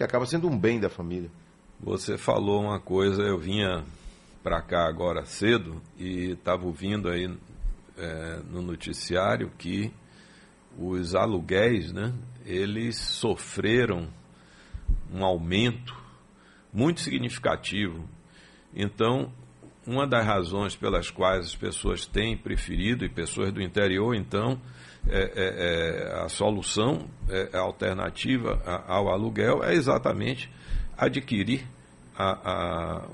Que 0.00 0.04
acaba 0.04 0.24
sendo 0.24 0.48
um 0.48 0.58
bem 0.58 0.80
da 0.80 0.88
família. 0.88 1.30
Você 1.78 2.16
falou 2.16 2.62
uma 2.62 2.80
coisa, 2.80 3.22
eu 3.22 3.38
vinha 3.38 3.84
para 4.42 4.62
cá 4.62 4.88
agora 4.88 5.26
cedo 5.26 5.78
e 5.98 6.30
estava 6.30 6.64
ouvindo 6.64 7.06
aí 7.10 7.30
é, 7.98 8.40
no 8.50 8.62
noticiário 8.62 9.52
que 9.58 9.92
os 10.78 11.14
aluguéis, 11.14 11.92
né, 11.92 12.14
eles 12.46 12.96
sofreram 12.96 14.08
um 15.12 15.22
aumento 15.22 15.94
muito 16.72 17.02
significativo. 17.02 18.08
Então, 18.74 19.30
uma 19.86 20.06
das 20.06 20.24
razões 20.24 20.74
pelas 20.74 21.10
quais 21.10 21.44
as 21.44 21.54
pessoas 21.54 22.06
têm 22.06 22.38
preferido, 22.38 23.04
e 23.04 23.08
pessoas 23.10 23.52
do 23.52 23.60
interior, 23.60 24.14
então, 24.14 24.58
é, 25.08 25.18
é, 25.18 26.12
é, 26.14 26.24
a 26.24 26.28
solução, 26.28 27.08
é, 27.28 27.56
a 27.56 27.60
alternativa 27.60 28.60
ao 28.86 29.08
aluguel 29.08 29.64
é 29.64 29.74
exatamente 29.74 30.50
adquirir 30.96 31.66
a, 32.16 32.30
a, 32.50 33.08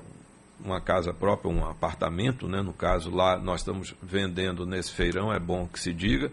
uma 0.63 0.81
casa 0.81 1.13
própria, 1.13 1.49
um 1.49 1.65
apartamento, 1.65 2.47
né? 2.47 2.61
no 2.61 2.73
caso 2.73 3.09
lá 3.09 3.37
nós 3.37 3.61
estamos 3.61 3.95
vendendo 4.01 4.65
nesse 4.65 4.91
feirão, 4.91 5.31
é 5.31 5.39
bom 5.39 5.65
que 5.65 5.79
se 5.79 5.93
diga, 5.93 6.31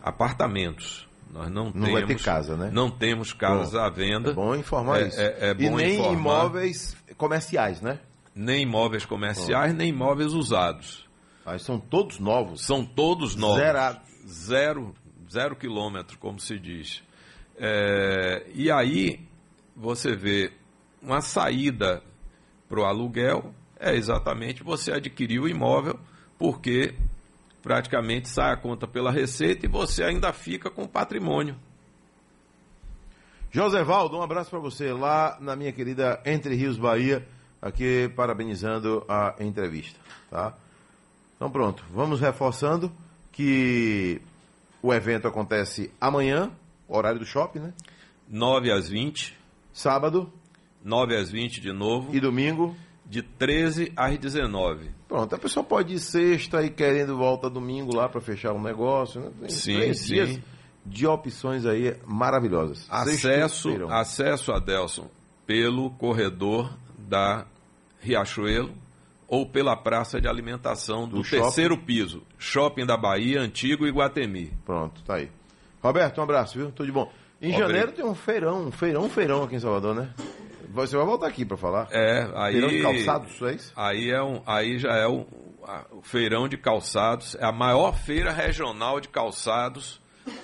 apartamentos. 0.00 1.08
Nós 1.30 1.50
não, 1.50 1.64
não 1.64 1.72
temos, 1.72 1.92
vai 1.92 2.04
ter 2.04 2.22
casa, 2.22 2.56
né? 2.56 2.70
Não 2.70 2.90
temos 2.90 3.32
casas 3.32 3.72
bom, 3.72 3.78
à 3.78 3.88
venda. 3.88 4.30
É 4.30 4.34
bom 4.34 4.54
informar 4.54 5.00
é, 5.00 5.08
isso. 5.08 5.18
É, 5.18 5.48
é 5.48 5.54
bom 5.54 5.62
e 5.62 5.70
nem 5.70 5.94
informar. 5.94 6.12
imóveis 6.12 6.96
comerciais, 7.16 7.80
né? 7.80 7.98
Nem 8.34 8.62
imóveis 8.64 9.06
comerciais, 9.06 9.72
bom. 9.72 9.78
nem 9.78 9.88
imóveis 9.88 10.34
usados. 10.34 11.08
Mas 11.44 11.62
são 11.62 11.80
todos 11.80 12.18
novos? 12.18 12.64
São 12.66 12.84
todos 12.84 13.34
novos. 13.34 13.58
Zerados 13.58 14.11
zero, 14.26 14.94
zero 15.30 15.56
quilômetro, 15.56 16.18
como 16.18 16.38
se 16.38 16.58
diz. 16.58 17.02
É, 17.56 18.46
e 18.54 18.70
aí 18.70 19.20
você 19.76 20.14
vê 20.14 20.52
uma 21.00 21.20
saída 21.20 22.02
para 22.68 22.80
o 22.80 22.84
aluguel 22.84 23.54
é 23.82 23.96
exatamente 23.96 24.62
você 24.62 24.92
adquirir 24.92 25.40
o 25.40 25.48
imóvel, 25.48 25.98
porque 26.38 26.94
praticamente 27.60 28.28
sai 28.28 28.52
a 28.52 28.56
conta 28.56 28.86
pela 28.86 29.10
receita 29.10 29.66
e 29.66 29.68
você 29.68 30.04
ainda 30.04 30.32
fica 30.32 30.70
com 30.70 30.86
patrimônio. 30.86 31.56
José 33.50 33.82
Valdo, 33.82 34.16
um 34.16 34.22
abraço 34.22 34.50
para 34.50 34.60
você 34.60 34.92
lá 34.92 35.36
na 35.40 35.56
minha 35.56 35.72
querida 35.72 36.22
Entre 36.24 36.54
Rios 36.54 36.78
Bahia, 36.78 37.26
aqui 37.60 38.08
parabenizando 38.14 39.04
a 39.08 39.34
entrevista, 39.40 39.98
tá? 40.30 40.54
Então 41.36 41.50
pronto, 41.50 41.84
vamos 41.90 42.20
reforçando 42.20 42.90
que 43.32 44.20
o 44.82 44.92
evento 44.92 45.26
acontece 45.26 45.90
amanhã, 46.00 46.52
horário 46.86 47.18
do 47.18 47.26
shopping, 47.26 47.60
né? 47.60 47.72
9 48.28 48.70
às 48.70 48.88
20. 48.88 49.36
Sábado? 49.72 50.30
9 50.84 51.16
às 51.16 51.30
20 51.30 51.60
de 51.60 51.72
novo. 51.72 52.14
E 52.14 52.20
domingo? 52.20 52.76
De 53.06 53.22
13 53.22 53.92
às 53.96 54.18
19. 54.18 54.90
Pronto, 55.08 55.34
a 55.34 55.38
pessoa 55.38 55.64
pode 55.64 55.94
ir 55.94 55.98
sexta 55.98 56.62
e 56.62 56.70
querendo 56.70 57.16
volta 57.16 57.50
domingo 57.50 57.94
lá 57.94 58.08
para 58.08 58.20
fechar 58.20 58.52
um 58.52 58.62
negócio. 58.62 59.20
Né? 59.20 59.30
Tem 59.40 59.50
sim, 59.50 59.94
sim. 59.94 60.14
Dias 60.14 60.40
de 60.84 61.06
opções 61.06 61.64
aí 61.64 61.96
maravilhosas. 62.06 62.86
Acesso, 62.90 63.86
acesso 63.88 64.52
a 64.52 64.58
Delson 64.58 65.08
pelo 65.46 65.90
corredor 65.90 66.76
da 66.98 67.46
Riachuelo 68.00 68.74
ou 69.32 69.46
pela 69.46 69.74
praça 69.74 70.20
de 70.20 70.28
alimentação 70.28 71.08
do, 71.08 71.22
do 71.22 71.22
terceiro 71.22 71.74
piso, 71.78 72.22
Shopping 72.36 72.84
da 72.84 72.98
Bahia, 72.98 73.40
Antigo 73.40 73.86
Iguatemi. 73.86 74.52
Pronto, 74.62 75.02
tá 75.04 75.14
aí. 75.14 75.30
Roberto, 75.82 76.18
um 76.18 76.24
abraço, 76.24 76.58
viu? 76.58 76.70
Tudo 76.70 76.84
de 76.84 76.92
bom. 76.92 77.10
Em 77.40 77.50
janeiro 77.50 77.92
tem 77.92 78.04
um 78.04 78.14
feirão, 78.14 78.66
um 78.66 78.70
feirão, 78.70 79.08
feirão 79.08 79.42
aqui 79.44 79.56
em 79.56 79.58
Salvador, 79.58 79.94
né? 79.94 80.12
Você 80.68 80.94
vai 80.94 81.06
voltar 81.06 81.28
aqui 81.28 81.46
para 81.46 81.56
falar. 81.56 81.88
É, 81.90 82.30
aí. 82.34 82.52
Feirão 82.52 82.68
de 82.68 82.82
calçados, 82.82 83.32
isso 83.32 83.46
é 83.46 83.54
isso? 83.54 83.72
Aí, 83.74 84.10
é 84.10 84.22
um, 84.22 84.42
aí 84.44 84.78
já 84.78 84.96
é 84.96 85.06
o, 85.06 85.26
o 85.92 86.02
feirão 86.02 86.46
de 86.46 86.58
calçados, 86.58 87.34
é 87.36 87.46
a 87.46 87.52
maior 87.52 87.94
feira 87.94 88.32
regional 88.32 89.00
de 89.00 89.08
calçados 89.08 89.98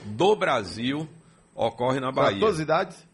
do 0.07 0.35
Brasil, 0.35 1.07
ocorre 1.55 2.01
na 2.01 2.11
Bahia. 2.11 2.31
Para 2.31 2.41
todas 2.41 2.55
as 2.55 2.61
idades? 2.63 3.09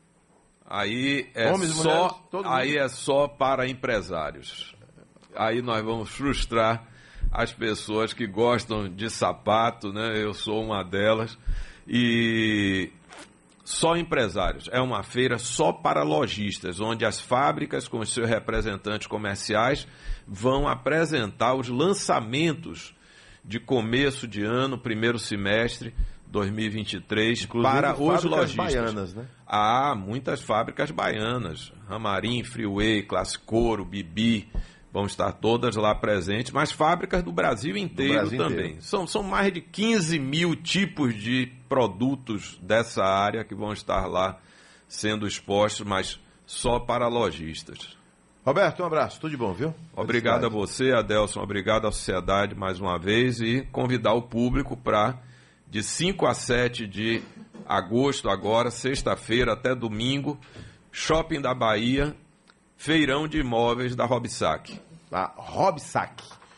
Aí 0.65 1.29
é 1.35 1.53
Homens, 1.53 1.73
só, 1.73 2.25
mulheres, 2.33 2.53
aí 2.53 2.77
é 2.77 2.89
só 2.89 3.27
para 3.27 3.69
empresários. 3.69 4.74
Aí 5.37 5.63
nós 5.63 5.85
vamos 5.85 6.11
frustrar 6.11 6.85
as 7.31 7.53
pessoas 7.53 8.13
que 8.13 8.27
gostam 8.27 8.89
de 8.89 9.11
sapato, 9.11 9.93
né? 9.93 10.23
Eu 10.23 10.33
sou 10.35 10.63
uma 10.65 10.83
delas. 10.83 11.39
E 11.87 12.91
só 13.65 13.97
empresários. 13.97 14.69
É 14.71 14.81
uma 14.81 15.03
feira 15.03 15.39
só 15.39 15.73
para 15.73 16.03
lojistas, 16.03 16.81
onde 16.81 17.05
as 17.05 17.21
fábricas, 17.21 17.89
com 17.89 17.99
os 17.99 18.13
seus 18.13 18.29
representantes 18.29 19.07
comerciais, 19.07 19.87
vão 20.27 20.69
apresentar 20.69 21.55
os 21.55 21.69
lançamentos 21.69 22.95
de 23.45 23.59
começo 23.59 24.27
de 24.29 24.43
ano, 24.43 24.79
primeiro 24.79 25.19
semestre 25.19 25.95
2023, 26.27 27.45
Inclusive, 27.45 27.73
para 27.73 27.95
os 27.95 28.25
lojistas. 28.25 28.55
baianas, 28.75 29.15
né? 29.15 29.27
Há 29.47 29.95
muitas 29.95 30.41
fábricas 30.43 30.91
baianas, 30.91 31.73
Ramarim, 31.89 32.43
Freeway, 32.43 33.03
Classicoro, 33.03 33.85
Bibi, 33.85 34.51
vão 34.95 35.07
estar 35.07 35.33
todas 35.33 35.75
lá 35.75 35.93
presentes, 35.93 36.53
mas 36.53 36.71
fábricas 36.71 37.21
do 37.21 37.33
Brasil 37.33 37.77
inteiro 37.77 38.13
do 38.13 38.19
Brasil 38.21 38.39
também. 38.39 38.67
Inteiro. 38.67 38.83
São, 38.83 39.09
são 39.09 39.25
mais 39.25 39.53
de 39.53 39.61
15 39.61 40.21
mil 40.21 40.55
tipos 40.55 41.13
de 41.21 41.53
produtos 41.69 42.57
dessa 42.63 43.03
área 43.05 43.43
que 43.43 43.57
vão 43.57 43.73
estar 43.73 44.07
lá 44.07 44.39
sendo 44.87 45.27
expostos, 45.27 45.85
mas 45.85 46.21
só 46.47 46.79
para 46.79 47.09
lojistas. 47.09 47.97
Roberto, 48.47 48.85
um 48.85 48.87
abraço, 48.87 49.19
tudo 49.19 49.33
de 49.33 49.37
bom, 49.37 49.53
viu? 49.53 49.75
Obrigado 49.97 50.47
a 50.47 50.49
você, 50.49 50.93
Adelson, 50.93 51.41
obrigado 51.41 51.89
à 51.89 51.91
sociedade 51.91 52.55
mais 52.55 52.79
uma 52.79 52.97
vez 52.97 53.41
e 53.41 53.67
convidar 53.73 54.13
o 54.13 54.23
público 54.23 54.77
para 54.77 55.19
de 55.69 55.83
5 55.83 56.25
a 56.25 56.35
7 56.35 56.87
de 56.87 57.21
agosto, 57.67 58.31
agora, 58.31 58.71
sexta-feira 58.71 59.55
até 59.55 59.75
domingo, 59.75 60.39
Shopping 60.93 61.41
da 61.41 61.53
Bahia, 61.53 62.15
feirão 62.85 63.27
de 63.27 63.39
imóveis 63.39 63.97
da 63.97 64.05
Robsac. 64.05 64.79
Da 65.11 65.33
Robsac. 65.39 66.23